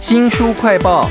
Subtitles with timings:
[0.00, 1.08] 新书快报，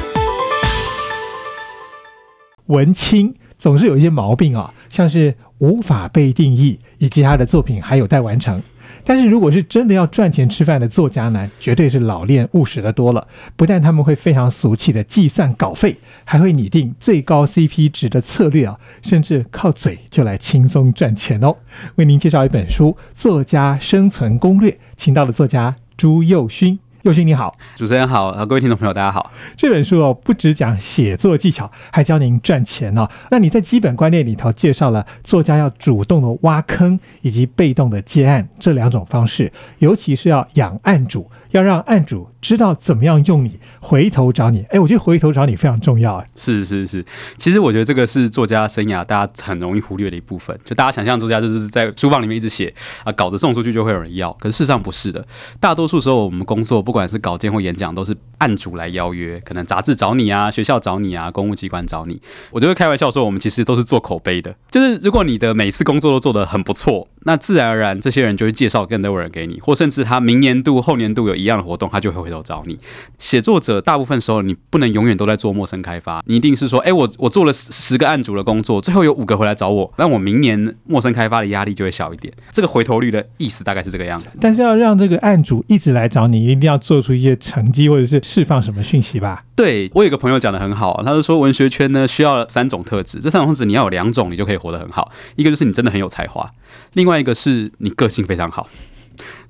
[2.67, 8.63] 文青总是有一些毛病啊，像是无法被定义，以及他的作品还有待完成。
[9.03, 13.27] 但是如果是真的要赚钱吃饭的作家呢，绝对是老练务实的多了。
[13.57, 21.57] 不但他们会非常俗气的计算稿费，还会拟定最高 CP 值的策略啊，甚至靠嘴就来轻松赚钱哦。
[21.95, 26.79] 为您介绍一本书《作家生存攻略》，请到了作家朱佑勋。
[27.03, 29.31] 佑勋你好，主持人好，各位听众朋友大家好。
[29.55, 33.07] 这本书哦，不只讲写作技巧，还教您赚钱哦。
[33.29, 44.65] 那你在基本观念里头介绍了作家要主动的挖坑，以及被动的接案这两种方式，尤其是要养案主，要让案主知道怎么样用你，回头找你。
[44.69, 46.25] 哎，我觉得回头找你非常重要啊。
[46.35, 47.05] 是是是，
[47.37, 50.59] 其实我觉得这个是作家生涯大家很容易忽略的一部分。
[50.65, 52.73] 就大家想象作家就是在书房里面一直写
[53.05, 55.25] 啊，稿子送出去就会有人要，可是事实上不是的。
[55.61, 56.97] 大多数时候我们工作不。
[56.97, 62.19] 管是稿件或演讲，都是案主来邀约，可能杂志找你啊，学校找你啊，公务机关找你。
[62.49, 64.55] 我就会开玩笑说，我们其实都是做口碑的。
[64.71, 72.79] 就是如果你的每次工作都做得很不错，那自然而然这些人就会介绍更多人给你，或甚至他明年度、后年度有一样的活动，他就会回头找你。
[73.19, 82.33] 写作者大部分时候你不能永远都在做陌生开发，你一定是说，哎，我我做了十个案主的工作，最后有五个回来找我，那我明年陌生开发的压力就会小一点。
[82.51, 84.35] 这个回头率的意思大概是这个样子。
[84.41, 86.75] 但是要让这个案主一直来找你，一定要。
[86.87, 89.43] 做出一些成绩，或者是释放什么讯息吧。
[89.57, 95.11] 对我有个朋友讲的很好，他就说文学圈呢需要三种特质，这三种特质你要有两种，你就可以活得很好。
[95.35, 96.49] 一个就是你真的很有才华，
[96.93, 98.69] 另外一个是你个性非常好，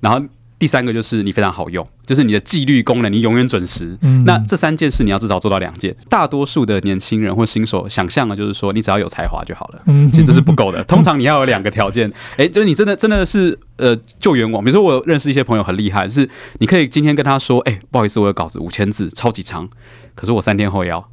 [0.00, 0.26] 然后。
[0.58, 3.96] 第三个就是你非常好用，就是你的纪律功能，你永远准时。
[4.24, 5.94] 那这三件事你要至少做到两件。
[6.08, 9.80] 大多数的年轻人或新手想象的就是说，你只要有才华就好了。
[10.10, 12.12] 其实这是不够的， 通常你要有两个条件。
[12.36, 14.64] 哎，就是你真的真的是呃救援网。
[14.64, 19.68] 比如说我认识一些朋友很厉害，是你可以今天跟他说，哎，不好意思，我有稿子五千字，超级长，
[20.14, 21.08] 可是我三天后要。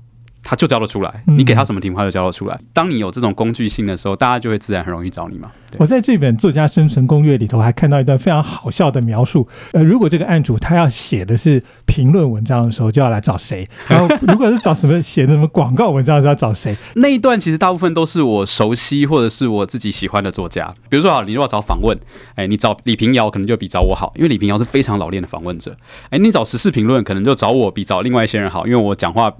[0.47, 2.57] 他就教得出来，你给他什么题目他就教得出来。
[2.71, 5.51] 当你有这种工具性的时候，大家就会自然很容易找你嘛。
[5.77, 9.45] 我在这本作家生存攻略里头还看到一段非常好笑的描述。
[9.73, 13.67] 呃，如果这个案主他要写的是评论文章的时候，就要来找谁？
[13.89, 16.77] 然后如果是找什么写的什么广告文章，就要找谁？
[16.97, 20.72] 那一段其实大部分都是我熟悉或者是我自己喜欢的作家。
[20.88, 21.97] 比如说啊，你如果找访问，
[22.35, 25.75] 哎，你找李平遥可能就比找我好，因为李平遥是非常老练的访问者。
[26.12, 29.33] 哎，你找时事评论可能就找我比找另外一些人好，因为我讲话。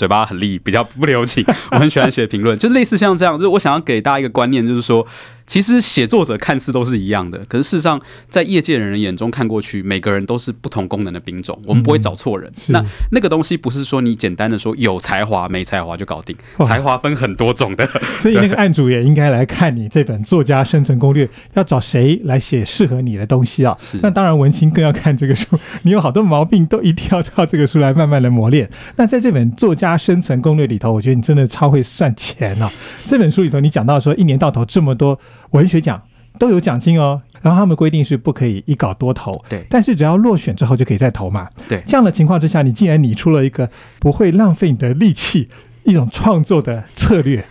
[0.00, 1.44] 嘴巴很利，比较不留情。
[1.72, 5.06] 我很喜欢写评论，就类似像这样，就是我想要给大家一个观念，就是说。
[5.50, 11.60] 其实写作者看似都是一样的，可是事实上，在业界人眼中看过去，每个人都是不同功能的兵种。
[11.66, 12.48] 我们不会找错人。
[12.68, 17.84] 那那个东西不是说你简单的说有才华没才华就搞定，才华分很多种的。
[18.16, 23.76] 所以那个案主也应该来看你这本《作家生存攻略》，要找谁来写适合你的东西啊？
[23.80, 23.98] 是。
[24.04, 25.58] 那当然，文青更要看这个书。
[25.82, 28.70] 你有好多毛病，都一定要靠这个书来慢慢的磨练。
[28.94, 32.70] 那在这本《作家生存攻略》里头，我觉得你真的超会算钱啊。
[33.04, 35.18] 这本书里头，你讲到说，一年到头这么多。
[35.50, 36.02] 文学奖
[36.38, 41.82] 都有奖金哦，然后他们规定是不可以一稿多投，对，但是只要落选之后就可以再投嘛，对。
[41.86, 45.48] 这样的情况之下，你竟然拟出了一个不会浪费你的力气、
[45.84, 47.44] 一种创作的策略。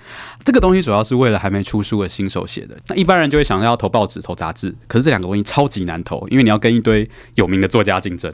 [0.46, 2.76] 这个东西主要是为了还没出书的新手写的。
[2.88, 8.34] 那一般人就会想要投报纸、投杂志，可是这两个东西超级难投，因为你要跟一堆有名的作家竞争。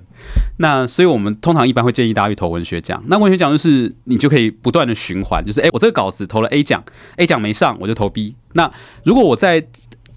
[0.58, 3.04] 那所以我们通常一般会建议大家去投文学奖。
[3.08, 6.84] 那文学奖就是你就可以不断的循环，就是哎，我这个稿子投了 A 奖
[7.18, 8.36] ，A 奖没上，我就投 B。
[8.54, 8.72] 那
[9.04, 9.68] 如果我在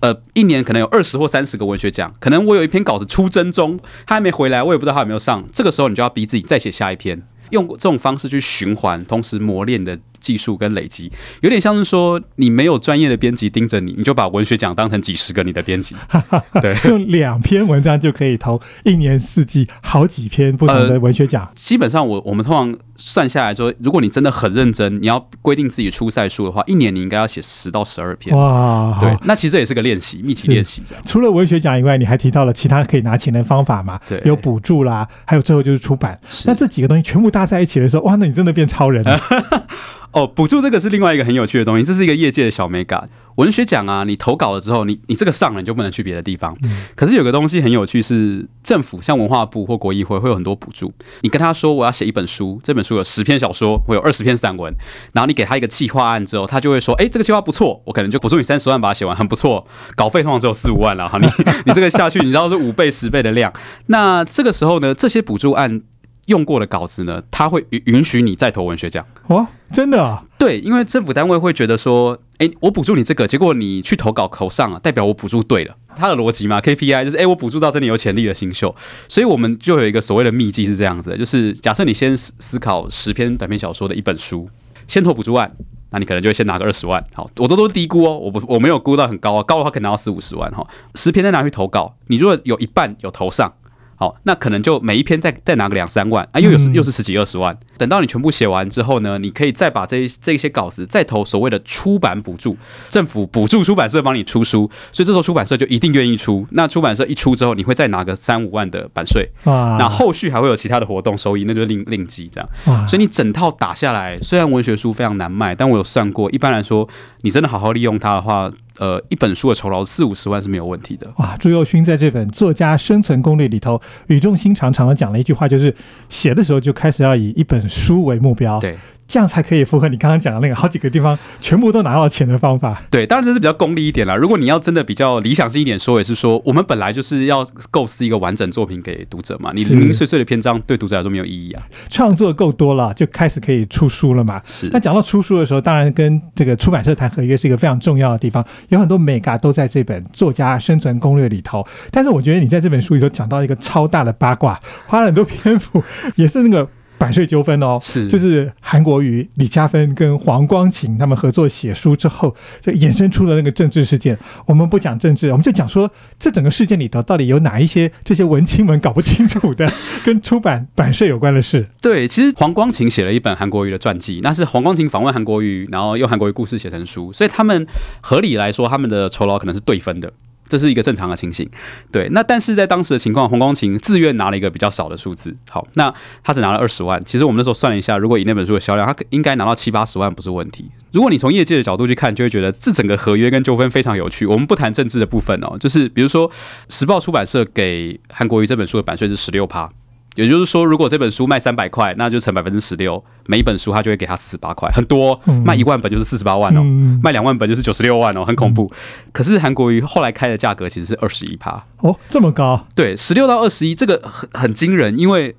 [0.01, 5.45] 呃一年可能有二十或三十个文学奖，可能我有一篇稿子出征中，他还没回来，我也不知道他有没有上。
[5.53, 9.99] 这个时候你就要逼自己再写下一篇，用这种方式去循环，同时磨练的。
[10.21, 15.95] 技术跟累积有点像是说，你没有专业的编辑盯着你，你就把文学奖当成几十个你的编辑，
[16.61, 21.51] 对，用两篇文章就可以投一年四季好几篇不同的文学奖。
[21.55, 28.37] 基本上，我我们通常算下来说，如果你真的很认真，你要规定自己出赛数的话，一年你应该要写十到十二篇。
[28.37, 31.05] 哇，对，那其实这也是个练习，密集练习这样。
[31.07, 34.01] 除了文学奖以外，你还提到了其他可以拿钱的方法嘛？
[34.07, 36.19] 对，有补助啦，还有最后就是出版。
[36.45, 39.21] 那这几个东西全部搭在一起的时候，哇，那你真的变超人了。
[40.11, 43.09] 哦，补助这个是另外一个很有趣的东西，这是一个业界的小美感。
[43.37, 46.57] 文学奖啊，你投稿了之后，你你这个上了，你就不能去别的地方。
[46.97, 50.93] 可是有个东西很有趣，是政府像文化部或国议会会有很多补助。
[51.21, 54.75] 你跟他说我要写一本书，这本书有十篇小说，我有二十篇散文，
[55.13, 59.65] 然后你给他一个计划案之后，他就会说，哎，这个计划不错，我可能就补助你三十万把它写完，很不错。
[59.95, 61.29] 稿费通常只有四五万了哈，你
[61.67, 63.53] 你这个下去，你知道是五倍十倍的量。
[63.87, 65.83] 那这个时候呢，这些补助案。
[66.29, 70.25] 用过的稿子呢，他会允允许你再投文学奖哦，真的啊？
[70.39, 75.75] 对，因为政府单位会觉得说，哎，我补助你这个，结果你去投稿投上了，代表我补助对了。
[75.97, 78.75] 他的逻辑嘛，KPI 就是哎、我补助到真的有潜力的新秀，
[79.09, 84.49] 所以我们就有一个所谓的秘籍是这样子的，就是假设你先思思考十篇短篇小说的一本书，
[84.87, 85.51] 先投补助案。
[85.91, 90.63] 那你可能就会先拿个二十万，好，我都都是低估哦，我不我没有估到很高啊，高的话可能拿到四五十万哈。
[90.95, 93.51] 十篇再拿去投稿，你如果有一半有投上，
[93.99, 97.59] 好，那可能就每一篇再再拿个两三万啊，又有嗯又是十几二十万。
[97.77, 102.57] 等到你全部写完之后呢，你可以再把这一这些稿子再投所谓的出版补助，
[102.89, 106.47] 政府补助出版社帮你出书，所以这时候出版社就一定愿意出。
[106.53, 112.49] 那出版社一出之后，你会再拿个三五万的版税，啊，那后续还会有其他的活动收益，那就是另另计这样。
[112.87, 116.89] 所以你整套打下来，虽然文学书非常难卖，但我有算过，一般来说，
[117.23, 121.13] 你真的好好利用它的话，呃，一本书的酬劳四五十万是没有问题的。
[121.17, 125.75] 哇，朱佑勋在这本《作家生存攻略》里头语重心长，常常讲了一句话，就是
[126.09, 128.77] 写的时候就开始要以一本书为目标，对
[129.09, 132.83] 这样才可以符合你刚刚讲的那个好几个地方全部都拿到钱的方法。
[132.91, 134.15] 对，当然这是比较功利一点啦。
[134.15, 139.51] 如果你要真的比较理想性一点说，也是说，我们本来就是要构思一个完整作品给读者嘛。
[139.55, 141.63] 你零零碎碎的篇章对读者来说没有意义啊。
[141.89, 144.41] 创作够多了，就开始可以出书了嘛。
[144.45, 151.67] 是那讲到出书的时候，当然跟这个出版社谈合约是一个非常重要的地方，有很多美嘎都在这本《作家生存攻略》里头。
[151.91, 155.83] 但是我觉得你在这本书里头讲到一个超大的八卦，花了很多篇幅，
[156.17, 157.79] 也是那个版税纠纷哦。
[157.83, 164.19] 是就是韩国瑜、李嘉芬跟黄光琴他们合作写书之后，就衍生出了那个政治事件。
[164.47, 169.71] 我们不讲政治，我们就讲说这整个事件里头到底有哪一些这些文青们搞不清楚的
[170.05, 171.69] 跟出版版税有关的事。
[171.81, 177.67] 对，其实黄光琴写了一本韩国瑜的传记，那是黄光琴访问韩国瑜，然后用韩国瑜故事写成书，所以他们
[178.01, 180.13] 合理来说，他们的酬劳可能是对分的。
[180.49, 181.49] 这是一个正常的情形，
[181.93, 182.09] 对。
[182.13, 185.93] 那但是在当时的情况，洪光琴自愿拿了一个比较少的数字，好，那
[186.25, 187.01] 他只拿了二十万。
[187.05, 190.71] 其实我们那时候算了一下，如果以那本书的销量，他应该拿到七八十万不是问题。
[190.93, 194.25] 如果你从业界的角度去看，就会觉得这整个合约跟纠纷非常有趣。
[194.25, 196.31] 我们不谈政治的部分哦，就是比如说
[196.69, 199.71] 时报出版社给韩国瑜这本书的版税是十六趴，
[200.19, 208.69] 也就是说，如果这本书卖三百块，那就乘百分之十六，每一本书他就会给他四十八块，很多嗯，卖一万本就是四十八万哦，嗯，卖两万本就是九十六万哦，很恐怖。
[209.13, 215.37] 可是韩国瑜后来开的价格其实是二十一趴，哦，这么高，对，十六到二十一，这个很很惊人，因为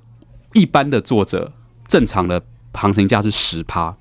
[0.54, 1.52] 一般的作者
[1.86, 2.42] 正常的
[2.72, 3.94] 行情价是十趴，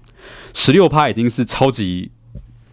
[0.54, 2.12] 十六趴已经是超级。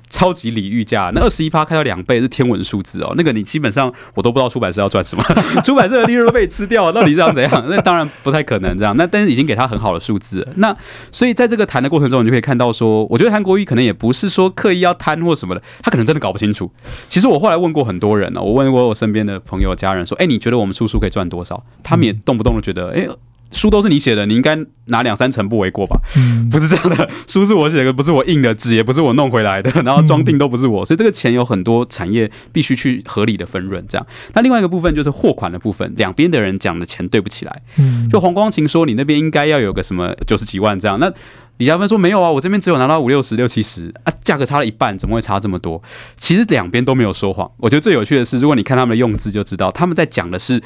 [0.08, 3.14] 超级礼遇价，那二十一趴开到两倍是天文数字哦。
[3.16, 5.24] 那个你基本上我都不知道出版社要赚什么，
[5.64, 7.64] 出版社的利润都被吃掉了，到底是要怎样？
[7.68, 8.96] 那当然不太可能这样。
[8.96, 10.52] 那但是已经给他很好的数字了。
[10.56, 10.76] 那
[11.10, 16.70] 所以在这个谈的过程中，你就可以看到说，我觉得韩国瑜可能也不是说刻意要贪或什么的，他可能真的搞不清楚。
[17.08, 21.62] 其实我后来问过很多人呢、我问过我身边的朋友、家人说，哎、你觉得我们出书可以赚多少？
[21.82, 23.06] 他们也动不动的觉得，哎、
[23.50, 24.56] 书都是你写的，你应该
[24.86, 26.00] 拿两三成不为过吧？
[26.16, 33.84] 嗯，不是这样的，书是我写的，不是我印的，纸也不是我弄回来的，然后装订都不是我，所以这个钱有很多产业必须去合理的分润。
[33.88, 37.62] 这样，那另外一个部分就是货款的部分，两边的人讲的钱对不起来。
[37.78, 41.12] 嗯，就黄光琴说你那边应该要有个什么九十几万这样，那
[41.58, 45.82] 李嘉芬说没有啊，我这边只有拿到五六十、六七十啊，价格差了一半，怎么会差这么多？
[46.16, 47.50] 其实两边都没有说谎。
[47.56, 50.62] 我觉得最有趣的是，如果你看他们的用字就知道，他们在讲的是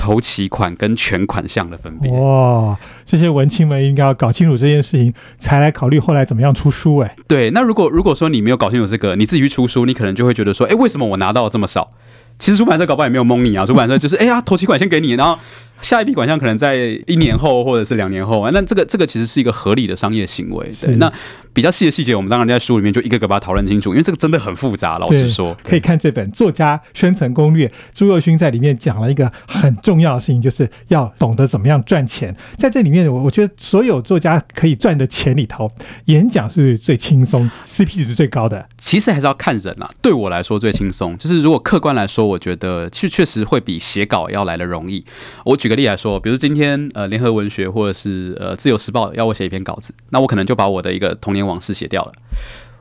[0.00, 2.10] 头期款跟全款项的分别。
[2.10, 2.74] 哇，
[3.04, 6.96] 这些文青们应该要搞清楚这件事情，才来考虑后来怎么样出书。
[6.98, 11.90] 哎，对，那如果如果说你没有搞清楚这个，你自己去出书，你可能就会觉得说，哎，为什么我拿到了这么少？
[12.38, 15.38] 其实出版社搞不好也没有蒙你啊，出版社就是，哎呀，头期款先给你，然后
[15.82, 18.50] 下一笔款项可能在一年后或者是两年后啊。
[18.52, 20.70] 那这个这个其实是一个合理的商业行为。
[20.80, 21.12] 对，那
[21.52, 24.98] 比较细的细节，我们当然在书里面就一个个把它讨论清楚，因为这个真的很复杂。
[24.98, 32.34] 老实说，可以看这本《作家宣传攻略》，朱若勋在里面讲了一个很重要的事情，就是要懂得怎么样赚钱。
[32.56, 35.70] 在这里面，我我觉得所有作家可以赚的钱里头，
[36.06, 38.68] 演讲是最轻松，CP 值最高的。
[38.76, 39.88] 其实还是要看人啊。
[40.02, 45.04] 对我来说最轻松，就是如果客观来说，我觉得确确实会比写稿要来的容易。
[45.44, 52.12] 我举个例来说，比如今天呃联合文学或者是呃自由时报要我写一篇稿子，那我可能就把我的一个童年往事写掉了。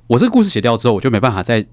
[0.08, 1.66] 我这个故事写掉之后，我就没办法再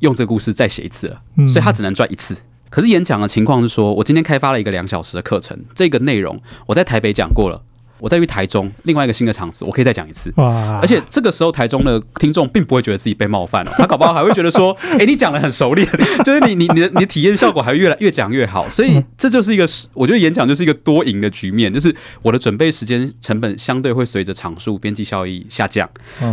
[0.00, 2.36] 用这个故事再写一次了，所以他只能赚一次。
[2.70, 7.62] 可是演讲的情况是说，我今天开发了一个两小时的课程，这个内容我在台北讲过了，
[8.00, 10.32] 我在去台中另外一个新的场子，我可以再讲一次。
[10.36, 10.78] 哇！
[10.80, 15.88] 而且这个时候，台中的听众并不会觉得自己被冒犯了，他搞不好还会觉得说：“哎、你讲的很熟练，
[16.24, 25.88] 就是你你你的你的体验效果还会越来越讲越好。”所以这就是一个，我觉得演讲就是一个多赢的局面，就是我的准备时间成本相对会随着场数、边际效益下降，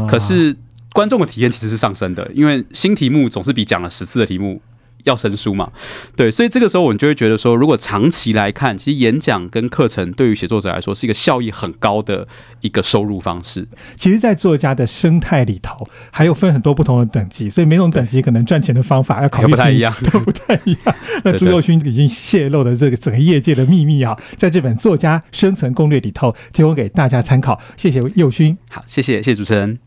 [0.08, 0.56] 可是
[0.94, 4.62] 观众的体验其实是上升的，因为新题目总是比讲了十次的题目
[5.06, 5.72] 要生疏嘛。
[6.16, 12.28] 对，所以这个时候我们就会觉得说，如果长期来看，其实演讲跟课程对于写作者来说是一个效益很高的
[12.62, 13.68] 一个收入方式。
[13.96, 20.96] 其实，在作家的生态里头，还有分很多不同的等级，所以每种等级可能赚钱的方法要考虑不太一样， 都不太一样。
[21.24, 27.62] 那朱佑勋已经泄露了这个整个业界的秘密啊，在这本《作家生存攻略》里头提供给大家参考。
[27.78, 29.80] 谢谢佑勋，好，谢谢，谢谢主持人。